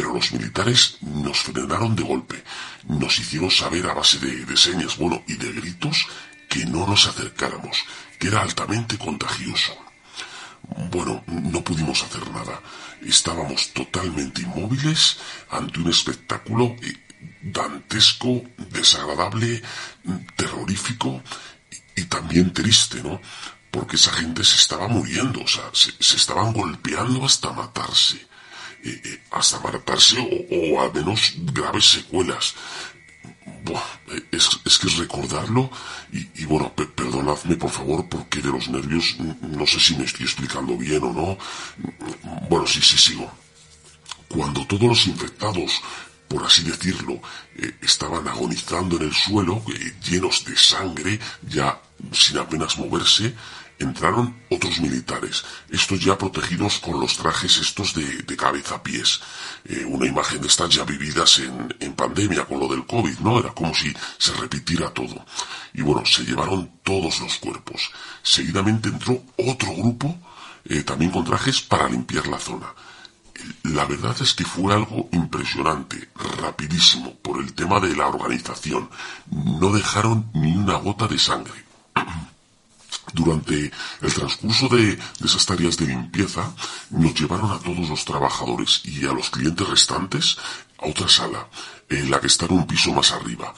Pero 0.00 0.14
los 0.14 0.32
militares 0.32 0.96
nos 1.02 1.40
frenaron 1.40 1.94
de 1.94 2.02
golpe. 2.02 2.42
Nos 2.88 3.18
hicieron 3.18 3.50
saber 3.50 3.86
a 3.86 3.92
base 3.92 4.18
de, 4.18 4.56
señas, 4.56 4.96
bueno, 4.96 5.22
y 5.26 5.34
de 5.34 5.52
gritos 5.52 6.06
que 6.48 6.64
no 6.64 6.86
nos 6.86 7.06
acercáramos, 7.06 7.84
que 8.18 8.28
era 8.28 8.40
altamente 8.40 8.96
contagioso. 8.96 9.76
Bueno, 10.90 11.22
no 11.26 11.62
pudimos 11.62 12.02
hacer 12.02 12.26
nada. 12.30 12.62
Estábamos 13.02 13.74
totalmente 13.74 14.40
inmóviles 14.40 15.18
ante 15.50 15.80
un 15.80 15.90
espectáculo 15.90 16.74
eh, 16.80 16.96
dantesco, 17.42 18.42
desagradable, 18.56 19.60
terrorífico 20.34 21.22
y, 21.94 22.04
también 22.04 22.54
triste, 22.54 23.02
¿no? 23.02 23.20
Porque 23.70 23.96
esa 23.96 24.12
gente 24.12 24.44
se 24.44 24.56
estaba 24.56 24.88
muriendo, 24.88 25.42
o 25.42 25.46
sea, 25.46 25.68
se, 25.74 25.90
estaban 26.16 26.54
golpeando 26.54 27.22
hasta 27.22 27.52
matarse. 27.52 28.29
Eh, 28.82 29.20
hasta 29.30 29.60
matarse 29.60 30.16
o, 30.18 30.76
o 30.76 30.80
al 30.80 30.94
menos 30.94 31.34
graves 31.52 31.84
secuelas 31.84 32.54
es, 34.30 34.48
es, 34.64 34.78
que 34.78 34.86
es 34.86 34.96
recordarlo 34.96 35.70
y, 36.12 36.44
bueno, 36.44 36.72
perdonadme 36.74 37.56
por 37.56 37.70
favor 37.70 38.08
porque 38.08 38.40
de 38.40 38.48
los 38.48 38.68
nervios 38.68 39.16
no 39.42 39.66
sé 39.66 39.78
si 39.80 39.96
me 39.96 40.04
estoy 40.04 40.26
explicando 40.26 40.76
bien 40.76 41.02
o 41.04 41.12
no. 41.12 41.38
Bueno, 42.48 42.66
sí, 42.66 42.80
sí, 42.80 42.98
sigo. 42.98 43.30
Cuando 44.28 44.66
todos 44.66 44.82
los 44.82 45.06
infectados, 45.06 45.80
por 46.28 46.44
así 46.44 46.62
decirlo, 46.62 47.20
eh, 47.56 47.74
estaban 47.82 48.26
agonizando 48.28 48.96
en 48.96 49.04
el 49.04 49.14
suelo, 49.14 49.62
eh, 49.68 49.94
llenos 50.08 50.44
de 50.44 50.56
sangre, 50.56 51.18
ya 51.42 51.80
sin 52.12 52.38
apenas 52.38 52.78
moverse, 52.78 53.34
entraron 53.80 54.36
otros 54.50 54.78
militares, 54.80 55.44
estos 55.70 56.00
ya 56.00 56.16
protegidos 56.16 56.78
con 56.78 57.00
los 57.00 57.16
trajes 57.16 57.58
estos 57.58 57.94
de, 57.94 58.36
cabeza 58.36 58.76
a 58.76 58.82
pies. 58.82 59.20
Eh, 59.64 59.84
una 59.84 60.06
imagen 60.06 60.40
de 60.40 60.46
estas 60.46 60.70
ya 60.70 60.84
vividas 60.84 61.38
en, 61.40 61.74
en, 61.80 61.92
pandemia 61.94 62.44
con 62.44 62.60
lo 62.60 62.68
del 62.68 62.86
COVID, 62.86 63.18
¿no? 63.18 63.40
Era 63.40 63.52
como 63.52 63.74
si 63.74 63.92
se 64.18 64.32
repitiera 64.34 64.90
todo. 64.90 65.24
Y 65.74 65.82
bueno, 65.82 66.06
se 66.06 66.24
llevaron 66.24 66.70
todos 66.82 67.20
los 67.20 67.36
cuerpos. 67.38 67.90
Seguidamente 68.22 68.88
entró 68.88 69.22
otro 69.36 69.74
grupo, 69.74 70.16
eh, 70.64 70.82
también 70.82 71.10
con 71.10 71.24
trajes, 71.24 71.60
para 71.60 71.88
limpiar 71.88 72.26
la 72.26 72.38
zona. 72.38 72.66
La 73.64 73.86
verdad 73.86 74.16
es 74.20 74.34
que 74.34 74.44
fue 74.44 74.74
algo 74.74 75.08
impresionante, 75.12 76.10
rapidísimo, 76.42 77.14
por 77.22 77.40
el 77.40 77.54
tema 77.54 77.80
de 77.80 77.96
la 77.96 78.08
organización. 78.08 78.90
No 79.30 79.72
dejaron 79.72 80.30
ni 80.34 80.56
una 80.56 80.76
gota 80.76 81.06
de 81.06 81.18
sangre. 81.18 81.69
Durante 83.12 83.70
el 84.02 84.14
transcurso 84.14 84.68
de, 84.68 84.98
esas 85.24 85.44
tareas 85.46 85.76
de 85.76 85.86
limpieza, 85.86 86.52
nos 86.90 87.14
llevaron 87.14 87.50
a 87.50 87.58
todos 87.58 87.88
los 87.88 88.04
trabajadores 88.04 88.82
y 88.84 89.04
a 89.06 89.12
los 89.12 89.30
clientes 89.30 89.68
restantes 89.68 90.36
a 90.78 90.86
otra 90.86 91.08
sala, 91.08 91.48
en 91.88 92.10
la 92.10 92.20
que 92.20 92.28
está 92.28 92.46
en 92.46 92.52
un 92.52 92.66
piso 92.66 92.92
más 92.92 93.12
arriba, 93.12 93.52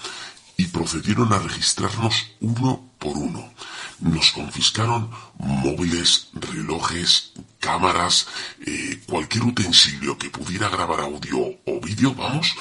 y 0.56 0.66
procedieron 0.66 1.32
a 1.32 1.38
registrarnos 1.38 2.30
uno 2.40 2.90
por 2.98 3.16
uno. 3.16 3.52
Nos 4.00 4.32
confiscaron 4.32 5.10
móviles, 5.38 6.28
relojes, 6.32 7.32
cámaras, 7.60 8.26
eh, 8.66 9.00
cualquier 9.06 9.44
utensilio 9.44 10.18
que 10.18 10.30
pudiera 10.30 10.68
grabar 10.68 11.00
audio 11.00 11.38
o 11.38 11.80
vídeo, 11.80 12.14
vamos, 12.14 12.54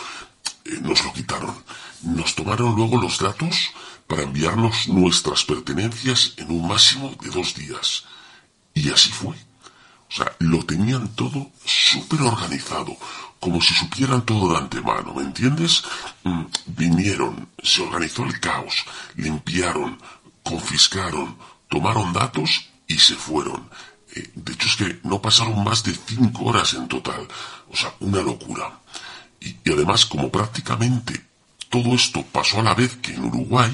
eh, 0.66 0.80
nos 0.82 1.04
lo 1.04 1.14
quitaron. 1.14 1.56
Nos 2.04 2.36
tomaron 2.36 2.76
luego 2.76 3.00
los 3.00 3.20
datos 3.20 3.72
para 4.12 4.24
enviarnos 4.24 4.90
nuestras 4.90 5.46
pertenencias 5.46 6.34
en 6.36 6.52
un 6.52 6.68
máximo 6.68 7.16
de 7.22 7.30
dos 7.30 7.56
días. 7.56 8.04
Y 8.74 8.90
así 8.90 9.10
fue. 9.10 9.38
O 10.10 10.14
sea, 10.14 10.36
lo 10.40 10.66
tenían 10.66 11.16
todo 11.16 11.50
súper 11.64 12.22
organizado, 12.24 12.98
como 13.40 13.62
si 13.62 13.74
supieran 13.74 14.26
todo 14.26 14.52
de 14.52 14.58
antemano, 14.58 15.14
¿me 15.14 15.24
entiendes? 15.24 15.84
Mm, 16.26 16.44
vinieron, 16.66 17.48
se 17.64 17.84
organizó 17.84 18.26
el 18.26 18.38
caos, 18.42 18.84
limpiaron, 19.16 19.98
confiscaron, 20.44 21.38
tomaron 21.70 22.12
datos 22.12 22.68
y 22.88 23.00
se 23.00 23.16
fueron. 23.16 23.70
Eh, 24.14 24.30
de 24.36 24.52
hecho 24.52 24.68
es 24.68 24.76
que 24.76 25.00
no 25.04 25.22
pasaron 25.22 25.64
más 25.64 25.84
de 25.86 25.98
cinco 26.06 26.48
horas 26.48 26.74
en 26.74 26.90
total. 26.90 27.26
O 27.70 27.78
sea, 27.78 27.94
una 28.02 28.22
locura. 28.22 28.78
y 29.40 29.72
además, 29.72 30.06
como 30.06 30.30
prácticamente 30.30 31.31
todo 31.72 31.96
esto 31.96 32.24
pasó 32.32 32.60
a 32.60 32.64
la 32.64 32.76
vez 32.76 32.98
que 32.98 33.14
en 33.14 33.24
Uruguay, 33.24 33.72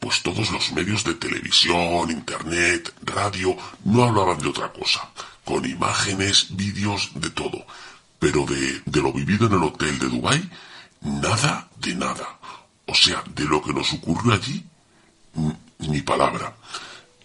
pues 0.00 0.22
todos 0.22 0.50
los 0.50 0.72
medios 0.72 1.04
de 1.04 1.14
televisión, 1.14 2.10
internet, 2.10 2.92
radio, 3.02 3.56
no 3.84 4.02
hablaban 4.04 4.38
de 4.38 4.48
otra 4.48 4.72
cosa, 4.72 5.08
con 5.44 5.64
imágenes, 5.64 6.48
vídeos, 6.50 7.12
de 7.14 7.30
todo. 7.30 7.64
Pero 8.18 8.44
de, 8.44 8.82
lo 9.00 9.12
vivido 9.12 9.46
en 9.46 9.52
el 9.52 9.62
hotel 9.62 9.98
de 10.00 10.08
Dubái, 10.08 10.50
nada 11.00 11.68
de 11.80 11.94
nada. 11.94 12.38
O 12.86 12.94
sea, 12.94 13.22
de 13.34 13.44
lo 13.44 13.62
que 13.62 13.72
nos 13.72 13.92
ocurrió 13.92 14.32
allí, 14.32 14.64
ni 15.78 16.02
palabra. 16.02 16.56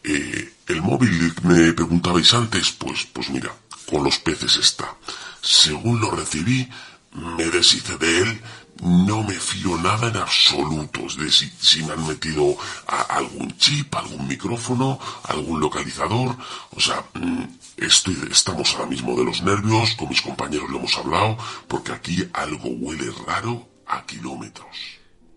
Eh, 0.04 0.54
el 0.68 0.82
móvil 0.84 1.34
me 1.42 1.74
preguntabais 1.74 2.32
antes, 2.36 2.72
pues, 2.72 3.08
pues 3.12 3.32
mira, 3.32 3.52
con 3.90 4.04
los 4.04 4.20
peces 4.20 4.58
está. 4.58 4.96
Según 5.42 6.00
lo 6.00 6.12
recibí, 6.12 6.70
me 7.14 7.46
deshice 7.46 7.98
de 7.98 8.22
él, 8.22 8.42
no 8.82 9.24
me 9.24 9.34
fío 9.34 9.78
nada 9.78 10.08
en 10.08 10.18
absoluto. 10.18 11.02
de 11.18 11.32
si, 11.32 11.84
me 11.84 11.94
han 11.94 12.08
metido 12.08 12.56
algún 12.88 13.56
chip, 13.58 13.94
algún 13.96 14.28
micrófono, 14.28 15.00
algún 15.24 15.60
localizador. 15.60 16.36
O 16.76 16.80
sea, 16.80 17.06
mm, 17.14 17.44
estoy, 17.78 18.18
estamos 18.32 18.74
ahora 18.74 18.88
mismo 18.88 19.16
de 19.18 19.26
los 19.26 19.42
nervios, 19.42 19.96
con 19.96 20.10
mis 20.10 20.22
compañeros 20.22 20.70
lo 20.70 20.80
hemos 20.80 20.98
hablado, 20.98 21.38
porque 21.68 21.92
aquí 21.92 22.28
algo 22.34 22.70
huele 22.70 23.12
raro 23.26 23.68
a 23.86 24.06
kilómetros. 24.06 24.78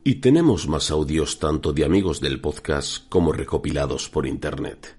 Y 0.05 0.17
tenemos 0.17 0.69
más 0.69 0.91
audios 0.91 1.39
tanto 1.39 1.73
de 1.73 1.85
amigos 1.85 2.21
del 2.21 2.41
podcast 2.41 3.09
como 3.09 3.33
recopilados 3.33 4.09
por 4.09 4.27
internet. 4.27 4.97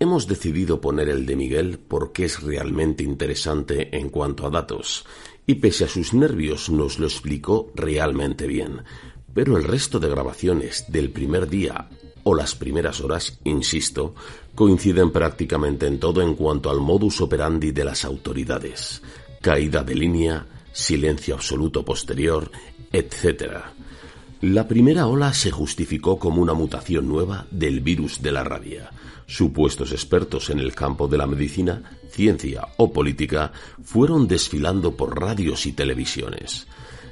Hemos 0.00 0.26
decidido 0.26 0.80
poner 0.80 1.08
el 1.08 1.26
de 1.26 1.36
Miguel 1.36 1.78
porque 1.78 2.24
es 2.24 2.40
realmente 2.40 3.02
interesante 3.02 3.96
en 3.96 4.10
cuanto 4.10 4.46
a 4.46 4.50
datos 4.50 5.04
y 5.48 5.54
pese 5.54 5.84
a 5.84 5.88
sus 5.88 6.12
nervios 6.12 6.68
nos 6.68 6.98
lo 6.98 7.06
explicó 7.06 7.72
realmente 7.74 8.46
bien. 8.46 8.82
Pero 9.32 9.56
el 9.56 9.64
resto 9.64 9.98
de 9.98 10.10
grabaciones 10.10 10.84
del 10.88 11.10
primer 11.10 11.48
día 11.48 11.88
o 12.22 12.34
las 12.34 12.54
primeras 12.54 13.00
horas, 13.00 13.38
insisto, 13.44 14.14
coinciden 14.54 15.10
prácticamente 15.10 15.86
en 15.86 15.98
todo 15.98 16.20
en 16.20 16.34
cuanto 16.34 16.68
al 16.68 16.80
modus 16.80 17.22
operandi 17.22 17.72
de 17.72 17.82
las 17.82 18.04
autoridades. 18.04 19.00
Caída 19.40 19.82
de 19.82 19.94
línea, 19.94 20.46
silencio 20.70 21.36
absoluto 21.36 21.82
posterior, 21.82 22.50
etc. 22.92 23.54
La 24.40 24.68
primera 24.68 25.08
ola 25.08 25.34
se 25.34 25.50
justificó 25.50 26.16
como 26.16 26.40
una 26.40 26.54
mutación 26.54 27.08
nueva 27.08 27.48
del 27.50 27.80
virus 27.80 28.22
de 28.22 28.30
la 28.30 28.44
rabia. 28.44 28.90
Supuestos 29.26 29.90
expertos 29.90 30.48
en 30.50 30.60
el 30.60 30.76
campo 30.76 31.08
de 31.08 31.18
la 31.18 31.26
medicina, 31.26 31.82
ciencia 32.08 32.68
o 32.76 32.92
política 32.92 33.52
fueron 33.82 34.28
desfilando 34.28 34.96
por 34.96 35.18
radios 35.18 35.66
y 35.66 35.72
televisiones. 35.72 36.68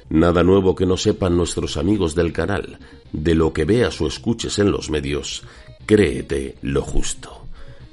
Nada 0.09 0.41
nuevo 0.41 0.73
que 0.73 0.85
no 0.85 0.95
sepan 0.95 1.35
nuestros 1.35 1.75
amigos 1.75 2.15
del 2.15 2.31
canal. 2.31 2.79
De 3.11 3.35
lo 3.35 3.51
que 3.51 3.65
veas 3.65 3.99
o 3.99 4.07
escuches 4.07 4.57
en 4.59 4.71
los 4.71 4.89
medios, 4.89 5.43
créete 5.85 6.57
lo 6.61 6.81
justo. 6.81 7.45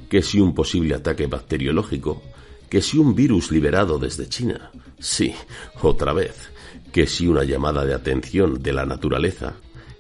Que 0.08 0.22
si 0.22 0.38
un 0.38 0.54
posible 0.54 0.94
ataque 0.94 1.26
bacteriológico, 1.26 2.22
que 2.68 2.80
si 2.80 2.98
un 2.98 3.16
virus 3.16 3.50
liberado 3.50 3.98
desde 3.98 4.28
China, 4.28 4.70
sí, 5.00 5.34
otra 5.82 6.12
vez, 6.12 6.53
que 6.94 7.06
si 7.06 7.26
una 7.26 7.44
llamada 7.44 7.84
de 7.84 7.92
atención 7.92 8.62
de 8.62 8.72
la 8.72 8.86
naturaleza, 8.86 9.52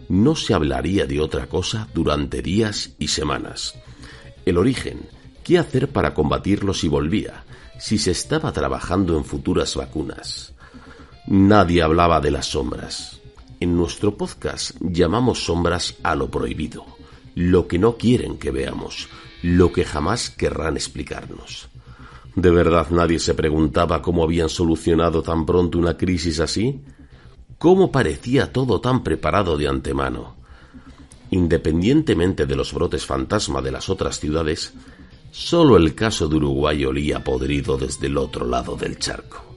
no 0.08 0.34
se 0.34 0.54
hablaría 0.54 1.04
de 1.04 1.20
otra 1.20 1.46
cosa 1.46 1.88
durante 1.92 2.40
días 2.40 2.94
y 2.98 3.08
semanas 3.08 3.74
el 4.44 4.58
origen, 4.58 5.08
qué 5.42 5.58
hacer 5.58 5.88
para 5.88 6.14
combatirlo 6.14 6.74
si 6.74 6.88
volvía, 6.88 7.44
si 7.78 7.98
se 7.98 8.10
estaba 8.10 8.52
trabajando 8.52 9.16
en 9.16 9.24
futuras 9.24 9.74
vacunas. 9.76 10.52
Nadie 11.26 11.82
hablaba 11.82 12.20
de 12.20 12.30
las 12.30 12.46
sombras. 12.46 13.20
En 13.60 13.76
nuestro 13.76 14.16
podcast 14.16 14.72
llamamos 14.80 15.44
sombras 15.44 15.96
a 16.02 16.14
lo 16.14 16.30
prohibido, 16.30 16.84
lo 17.34 17.66
que 17.66 17.78
no 17.78 17.96
quieren 17.96 18.36
que 18.36 18.50
veamos, 18.50 19.08
lo 19.42 19.72
que 19.72 19.84
jamás 19.84 20.28
querrán 20.28 20.76
explicarnos. 20.76 21.68
¿De 22.34 22.50
verdad 22.50 22.88
nadie 22.90 23.18
se 23.20 23.34
preguntaba 23.34 24.02
cómo 24.02 24.24
habían 24.24 24.48
solucionado 24.48 25.22
tan 25.22 25.46
pronto 25.46 25.78
una 25.78 25.96
crisis 25.96 26.40
así? 26.40 26.80
¿Cómo 27.58 27.92
parecía 27.92 28.52
todo 28.52 28.80
tan 28.80 29.04
preparado 29.04 29.56
de 29.56 29.68
antemano? 29.68 30.36
Independientemente 31.30 32.46
de 32.46 32.56
los 32.56 32.72
brotes 32.72 33.06
fantasma 33.06 33.62
de 33.62 33.70
las 33.70 33.88
otras 33.88 34.18
ciudades, 34.18 34.74
solo 35.30 35.76
el 35.76 35.94
caso 35.94 36.28
de 36.28 36.36
Uruguay 36.36 36.84
olía 36.84 37.22
podrido 37.22 37.76
desde 37.76 38.08
el 38.08 38.16
otro 38.18 38.46
lado 38.46 38.76
del 38.76 38.98
charco. 38.98 39.56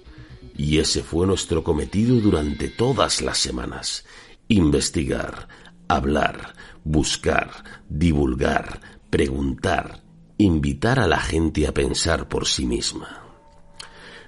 Y 0.55 0.77
ese 0.77 1.03
fue 1.03 1.25
nuestro 1.27 1.63
cometido 1.63 2.15
durante 2.19 2.67
todas 2.67 3.21
las 3.21 3.39
semanas. 3.39 4.05
Investigar, 4.47 5.47
hablar, 5.87 6.53
buscar, 6.83 7.49
divulgar, 7.89 8.81
preguntar, 9.09 10.06
invitar 10.37 10.99
a 10.99 11.07
la 11.07 11.19
gente 11.19 11.67
a 11.67 11.73
pensar 11.73 12.27
por 12.27 12.45
sí 12.45 12.65
misma. 12.65 13.23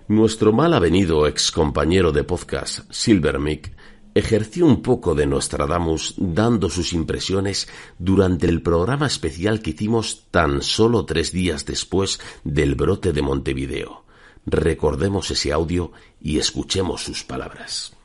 Nuestro 0.08 0.51
mal 0.51 0.74
avenido 0.74 1.28
ex 1.28 1.51
compañero 1.51 2.12
de 2.12 2.24
podcast, 2.24 2.92
Silvermick, 2.92 3.75
ejerció 4.16 4.66
un 4.66 4.82
poco 4.82 5.13
de 5.13 5.28
Nostradamus 5.28 6.16
dando 6.18 6.70
sus 6.70 6.94
impresiones 6.94 7.68
durante 8.00 8.48
el 8.48 8.62
programa 8.62 9.06
especial 9.06 9.62
que 9.62 9.72
hicimos 9.72 10.25
tan 10.32 10.62
solo 10.62 11.06
tres 11.06 11.32
días 11.32 11.66
después 11.66 12.20
del 12.44 12.75
brote 12.75 13.13
de 13.13 13.22
Montevideo. 13.22 14.04
Recordemos 14.46 15.30
ese 15.30 15.54
audio 15.54 15.92
y 16.20 16.39
escuchemos 16.39 17.04
sus 17.04 17.24
palabras. 17.24 17.96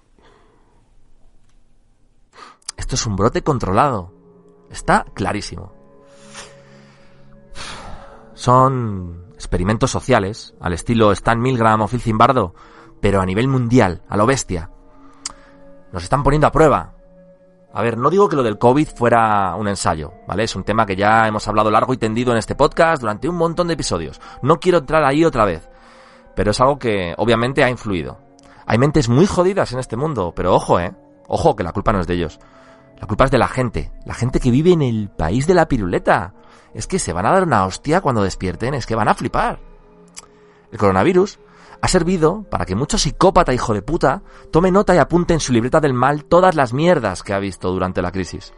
Esto 2.76 2.96
es 2.96 3.06
un 3.06 3.16
brote 3.16 3.42
controlado. 3.42 4.12
Está 4.70 5.06
clarísimo. 5.14 5.83
Son 8.44 9.24
experimentos 9.32 9.90
sociales, 9.90 10.54
al 10.60 10.74
estilo 10.74 11.12
Stan 11.12 11.40
Milgram 11.40 11.80
o 11.80 11.88
Phil 11.88 12.02
Zimbardo, 12.02 12.54
pero 13.00 13.22
a 13.22 13.24
nivel 13.24 13.48
mundial, 13.48 14.02
a 14.06 14.18
lo 14.18 14.26
bestia. 14.26 14.68
Nos 15.92 16.02
están 16.02 16.22
poniendo 16.22 16.46
a 16.46 16.52
prueba. 16.52 16.92
A 17.72 17.80
ver, 17.80 17.96
no 17.96 18.10
digo 18.10 18.28
que 18.28 18.36
lo 18.36 18.42
del 18.42 18.58
COVID 18.58 18.88
fuera 18.94 19.54
un 19.56 19.66
ensayo, 19.66 20.12
¿vale? 20.28 20.44
Es 20.44 20.54
un 20.56 20.62
tema 20.62 20.84
que 20.84 20.94
ya 20.94 21.26
hemos 21.26 21.48
hablado 21.48 21.70
largo 21.70 21.94
y 21.94 21.96
tendido 21.96 22.32
en 22.32 22.36
este 22.36 22.54
podcast 22.54 23.00
durante 23.00 23.30
un 23.30 23.36
montón 23.36 23.66
de 23.66 23.72
episodios. 23.72 24.20
No 24.42 24.60
quiero 24.60 24.76
entrar 24.76 25.04
ahí 25.04 25.24
otra 25.24 25.46
vez, 25.46 25.70
pero 26.36 26.50
es 26.50 26.60
algo 26.60 26.78
que 26.78 27.14
obviamente 27.16 27.64
ha 27.64 27.70
influido. 27.70 28.18
Hay 28.66 28.76
mentes 28.76 29.08
muy 29.08 29.24
jodidas 29.24 29.72
en 29.72 29.78
este 29.78 29.96
mundo, 29.96 30.34
pero 30.36 30.54
ojo, 30.54 30.78
¿eh? 30.78 30.94
Ojo, 31.28 31.56
que 31.56 31.64
la 31.64 31.72
culpa 31.72 31.94
no 31.94 32.00
es 32.00 32.06
de 32.06 32.12
ellos. 32.12 32.38
La 33.00 33.06
culpa 33.06 33.24
es 33.24 33.30
de 33.30 33.38
la 33.38 33.48
gente, 33.48 33.90
la 34.04 34.12
gente 34.12 34.38
que 34.38 34.50
vive 34.50 34.72
en 34.72 34.82
el 34.82 35.08
país 35.08 35.46
de 35.46 35.54
la 35.54 35.66
piruleta. 35.66 36.34
Es 36.74 36.86
que 36.86 36.98
se 36.98 37.12
van 37.12 37.26
a 37.26 37.32
dar 37.32 37.44
una 37.44 37.64
hostia 37.64 38.00
cuando 38.00 38.22
despierten, 38.22 38.74
es 38.74 38.86
que 38.86 38.94
van 38.94 39.08
a 39.08 39.14
flipar. 39.14 39.60
El 40.72 40.78
coronavirus 40.78 41.38
ha 41.80 41.88
servido 41.88 42.44
para 42.50 42.64
que 42.64 42.74
mucho 42.74 42.98
psicópata 42.98 43.54
hijo 43.54 43.74
de 43.74 43.82
puta 43.82 44.22
tome 44.50 44.70
nota 44.70 44.94
y 44.94 44.98
apunte 44.98 45.34
en 45.34 45.40
su 45.40 45.52
libreta 45.52 45.80
del 45.80 45.94
mal 45.94 46.24
todas 46.24 46.54
las 46.54 46.72
mierdas 46.72 47.22
que 47.22 47.32
ha 47.32 47.38
visto 47.38 47.70
durante 47.70 48.02
la 48.02 48.10
crisis. 48.10 48.52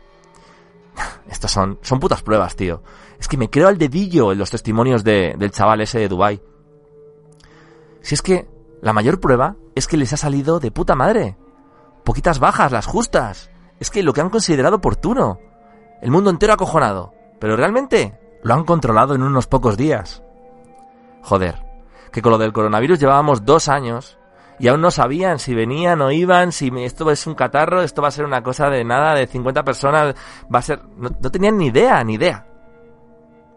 Estas 1.29 1.51
son, 1.51 1.79
son 1.83 2.01
putas 2.01 2.23
pruebas, 2.23 2.57
tío. 2.57 2.83
Es 3.19 3.29
que 3.29 3.37
me 3.37 3.51
creo 3.51 3.69
al 3.69 3.79
dedillo 3.79 4.33
en 4.33 4.39
los 4.39 4.51
testimonios 4.51 5.05
de, 5.05 5.35
del 5.39 5.51
chaval 5.51 5.81
ese 5.81 5.99
de 5.99 6.09
Dubai. 6.09 6.43
Si 8.01 8.15
es 8.15 8.23
que 8.23 8.49
la 8.81 8.93
mayor 8.93 9.21
prueba 9.21 9.57
es 9.75 9.87
que 9.87 9.97
les 9.97 10.13
ha 10.13 10.17
salido 10.17 10.61
de 10.61 10.71
puta 10.71 10.95
madre. 10.95 11.37
Poquitas 12.05 12.39
bajas, 12.39 12.73
las 12.73 12.87
justas. 12.87 13.51
Es 13.81 13.91
que 13.91 14.03
lo 14.03 14.13
que 14.13 14.21
han 14.21 14.31
considerado 14.31 14.77
oportuno. 14.77 15.41
El 16.01 16.11
mundo 16.11 16.31
entero 16.31 16.53
acojonado. 16.53 17.13
Pero 17.39 17.57
realmente 17.57 18.19
lo 18.43 18.55
han 18.55 18.65
controlado 18.65 19.15
en 19.15 19.23
unos 19.23 19.47
pocos 19.47 19.77
días. 19.77 20.23
Joder, 21.23 21.65
que 22.13 22.23
con 22.23 22.33
lo 22.33 22.39
del 22.39 22.53
coronavirus 22.53 22.99
llevábamos 22.99 23.45
dos 23.45 23.69
años 23.69 24.19
y 24.59 24.69
aún 24.69 24.81
no 24.81 24.91
sabían 24.91 25.39
si 25.39 25.55
venían 25.55 26.01
o 26.01 26.11
iban, 26.11 26.53
si 26.53 26.71
esto 26.79 27.11
es 27.11 27.27
un 27.27 27.35
catarro, 27.35 27.83
esto 27.83 28.01
va 28.01 28.09
a 28.09 28.13
ser 28.13 28.25
una 28.25 28.43
cosa 28.43 28.71
de 28.71 28.85
nada, 28.85 29.15
de 29.15 29.27
50 29.27 29.65
personas, 29.65 30.15
va 30.53 30.61
a 30.61 30.63
ser... 30.63 30.83
No, 30.97 31.11
no 31.21 31.31
tenían 31.31 31.59
ni 31.59 31.67
idea, 31.67 32.03
ni 32.05 32.15
idea. 32.15 32.47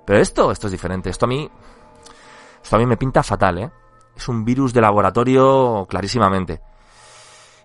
Pero 0.05 0.19
esto, 0.19 0.51
esto 0.51 0.67
es 0.67 0.71
diferente. 0.71 1.09
Esto 1.09 1.25
a 1.25 1.29
mí... 1.29 1.49
Esto 2.61 2.75
a 2.75 2.79
mí 2.79 2.85
me 2.85 2.97
pinta 2.97 3.23
fatal, 3.23 3.59
¿eh? 3.59 3.71
Es 4.17 4.27
un 4.27 4.43
virus 4.43 4.73
de 4.73 4.81
laboratorio 4.81 5.85
clarísimamente. 5.89 6.61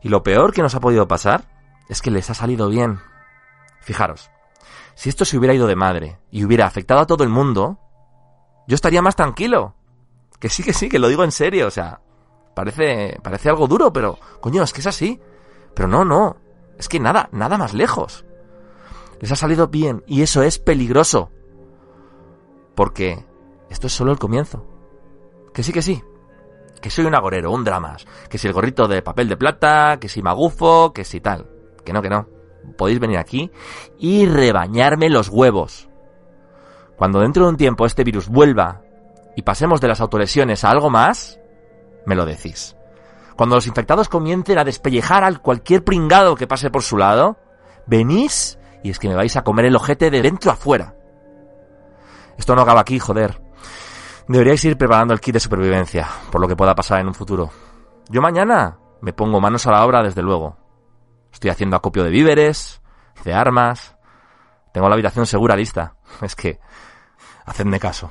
Y 0.03 0.09
lo 0.09 0.23
peor 0.23 0.53
que 0.53 0.63
nos 0.63 0.75
ha 0.75 0.81
podido 0.81 1.09
pasar 1.09 1.45
es 1.89 2.01
que 2.01 2.11
les 2.11 2.31
ha 2.31 2.35
salido 2.35 2.69
bien. 2.69 3.01
Fijaros, 3.81 4.31
si 4.95 5.09
esto 5.09 5.25
se 5.25 5.37
hubiera 5.37 5.55
ido 5.55 5.67
de 5.67 5.77
madre 5.77 6.19
y 6.31 6.45
hubiera 6.45 6.67
afectado 6.67 7.01
a 7.01 7.07
todo 7.07 7.25
el 7.25 7.31
mundo, 7.31 7.79
yo 8.67 8.75
estaría 8.75 9.03
más 9.03 9.17
tranquilo. 9.17 9.75
Que 10.39 10.49
sí, 10.49 10.63
que 10.63 10.73
sí, 10.73 10.89
que 10.89 10.99
lo 10.99 11.09
digo 11.09 11.25
en 11.25 11.33
serio, 11.33 11.67
o 11.67 11.71
sea, 11.71 12.01
parece, 12.55 13.19
parece 13.23 13.49
algo 13.49 13.67
duro, 13.67 13.93
pero, 13.93 14.19
coño, 14.41 14.63
es 14.63 14.73
que 14.73 14.81
es 14.81 14.87
así. 14.87 15.21
Pero 15.75 15.89
no, 15.89 16.05
no, 16.05 16.37
es 16.79 16.89
que 16.89 17.01
nada, 17.01 17.29
nada 17.33 17.59
más 17.59 17.75
lejos. 17.75 18.25
Les 19.21 19.33
ha 19.33 19.37
salido 19.37 19.69
bien 19.69 20.03
y 20.07 20.23
eso 20.23 20.43
es 20.43 20.59
peligroso. 20.59 21.31
Porque 22.75 23.25
esto 23.71 23.87
es 23.87 23.93
solo 23.93 24.13
el 24.13 24.19
comienzo. 24.19 24.67
Que 25.53 25.63
sí, 25.63 25.73
que 25.73 25.83
sí. 25.83 26.03
Que 26.81 26.91
soy 26.91 27.07
un 27.07 27.15
agorero, 27.15 27.53
un 27.53 27.65
dramas. 27.65 28.05
Que 28.29 28.39
si 28.39 28.47
el 28.47 28.53
gorrito 28.53 28.87
de 28.89 29.03
papel 29.03 29.29
de 29.29 29.37
plata, 29.37 29.99
que 30.01 30.09
si 30.09 30.21
magufo, 30.23 30.93
que 30.93 31.05
si 31.05 31.21
tal. 31.21 31.49
Que 31.85 31.93
no, 31.93 32.03
que 32.03 32.11
no. 32.11 32.29
Podéis 32.77 33.01
venir 33.01 33.19
aquí 33.19 33.51
y 33.99 34.27
rebañarme 34.27 35.09
los 35.09 35.29
huevos. 35.29 35.89
Cuando 36.97 37.21
dentro 37.21 37.45
de 37.45 37.51
un 37.51 37.57
tiempo 37.57 37.87
este 37.87 38.05
virus 38.05 38.29
vuelva 38.29 38.83
y 39.37 39.43
pasemos 39.43 39.81
de 39.81 39.89
las 39.89 40.01
autolesiones 40.01 40.65
a 40.65 40.71
algo 40.71 40.91
más, 40.91 41.41
me 42.07 42.15
lo 42.15 42.25
decís. 42.25 42.77
Cuando 43.37 43.57
los 43.57 43.67
infectados 43.67 44.09
comiencen 44.09 44.59
a 44.59 44.65
despellejar 44.65 45.25
al 45.25 45.41
cualquier 45.41 45.83
pringado 45.83 46.37
que 46.37 46.47
pase 46.47 46.71
por 46.71 46.83
su 46.83 46.97
lado, 46.97 47.37
venís 47.87 48.59
y 48.83 48.91
es 48.91 48.99
que 48.99 49.09
me 49.09 49.17
vais 49.17 49.37
a 49.37 49.43
comer 49.43 49.65
el 49.65 49.77
ojete 49.77 50.11
de 50.11 50.23
dentro 50.23 50.53
a 50.53 50.57
fuera. 50.57 50.95
Esto 52.37 52.55
no 52.55 52.63
acaba 52.63 52.81
aquí, 52.81 52.99
joder. 52.99 53.41
Deberíais 54.29 54.65
ir 54.65 54.77
preparando 54.77 55.15
el 55.15 55.21
kit 55.21 55.35
de 55.35 55.41
supervivencia, 55.41 56.09
por 56.31 56.41
lo 56.41 56.49
que 56.49 56.57
pueda 56.57 56.75
pasar 56.75 57.01
en 57.01 57.09
un 57.09 57.15
futuro. 57.15 57.51
Yo 58.09 58.23
mañana 58.23 58.79
me 59.01 59.13
pongo 59.13 59.41
manos 59.41 59.67
a 59.67 59.73
la 59.73 59.85
obra, 59.85 60.03
desde 60.03 60.23
luego. 60.23 60.57
Estoy 61.35 61.51
haciendo 61.51 61.77
acopio 61.77 62.05
de 62.05 62.11
víveres, 62.11 62.81
de 63.25 63.35
armas. 63.35 63.97
Tengo 64.73 64.89
la 64.89 64.95
habitación 64.95 65.27
segura 65.27 65.57
lista. 65.57 65.97
Es 66.23 66.35
que, 66.35 66.61
hacedme 67.45 67.79
caso. 67.81 68.11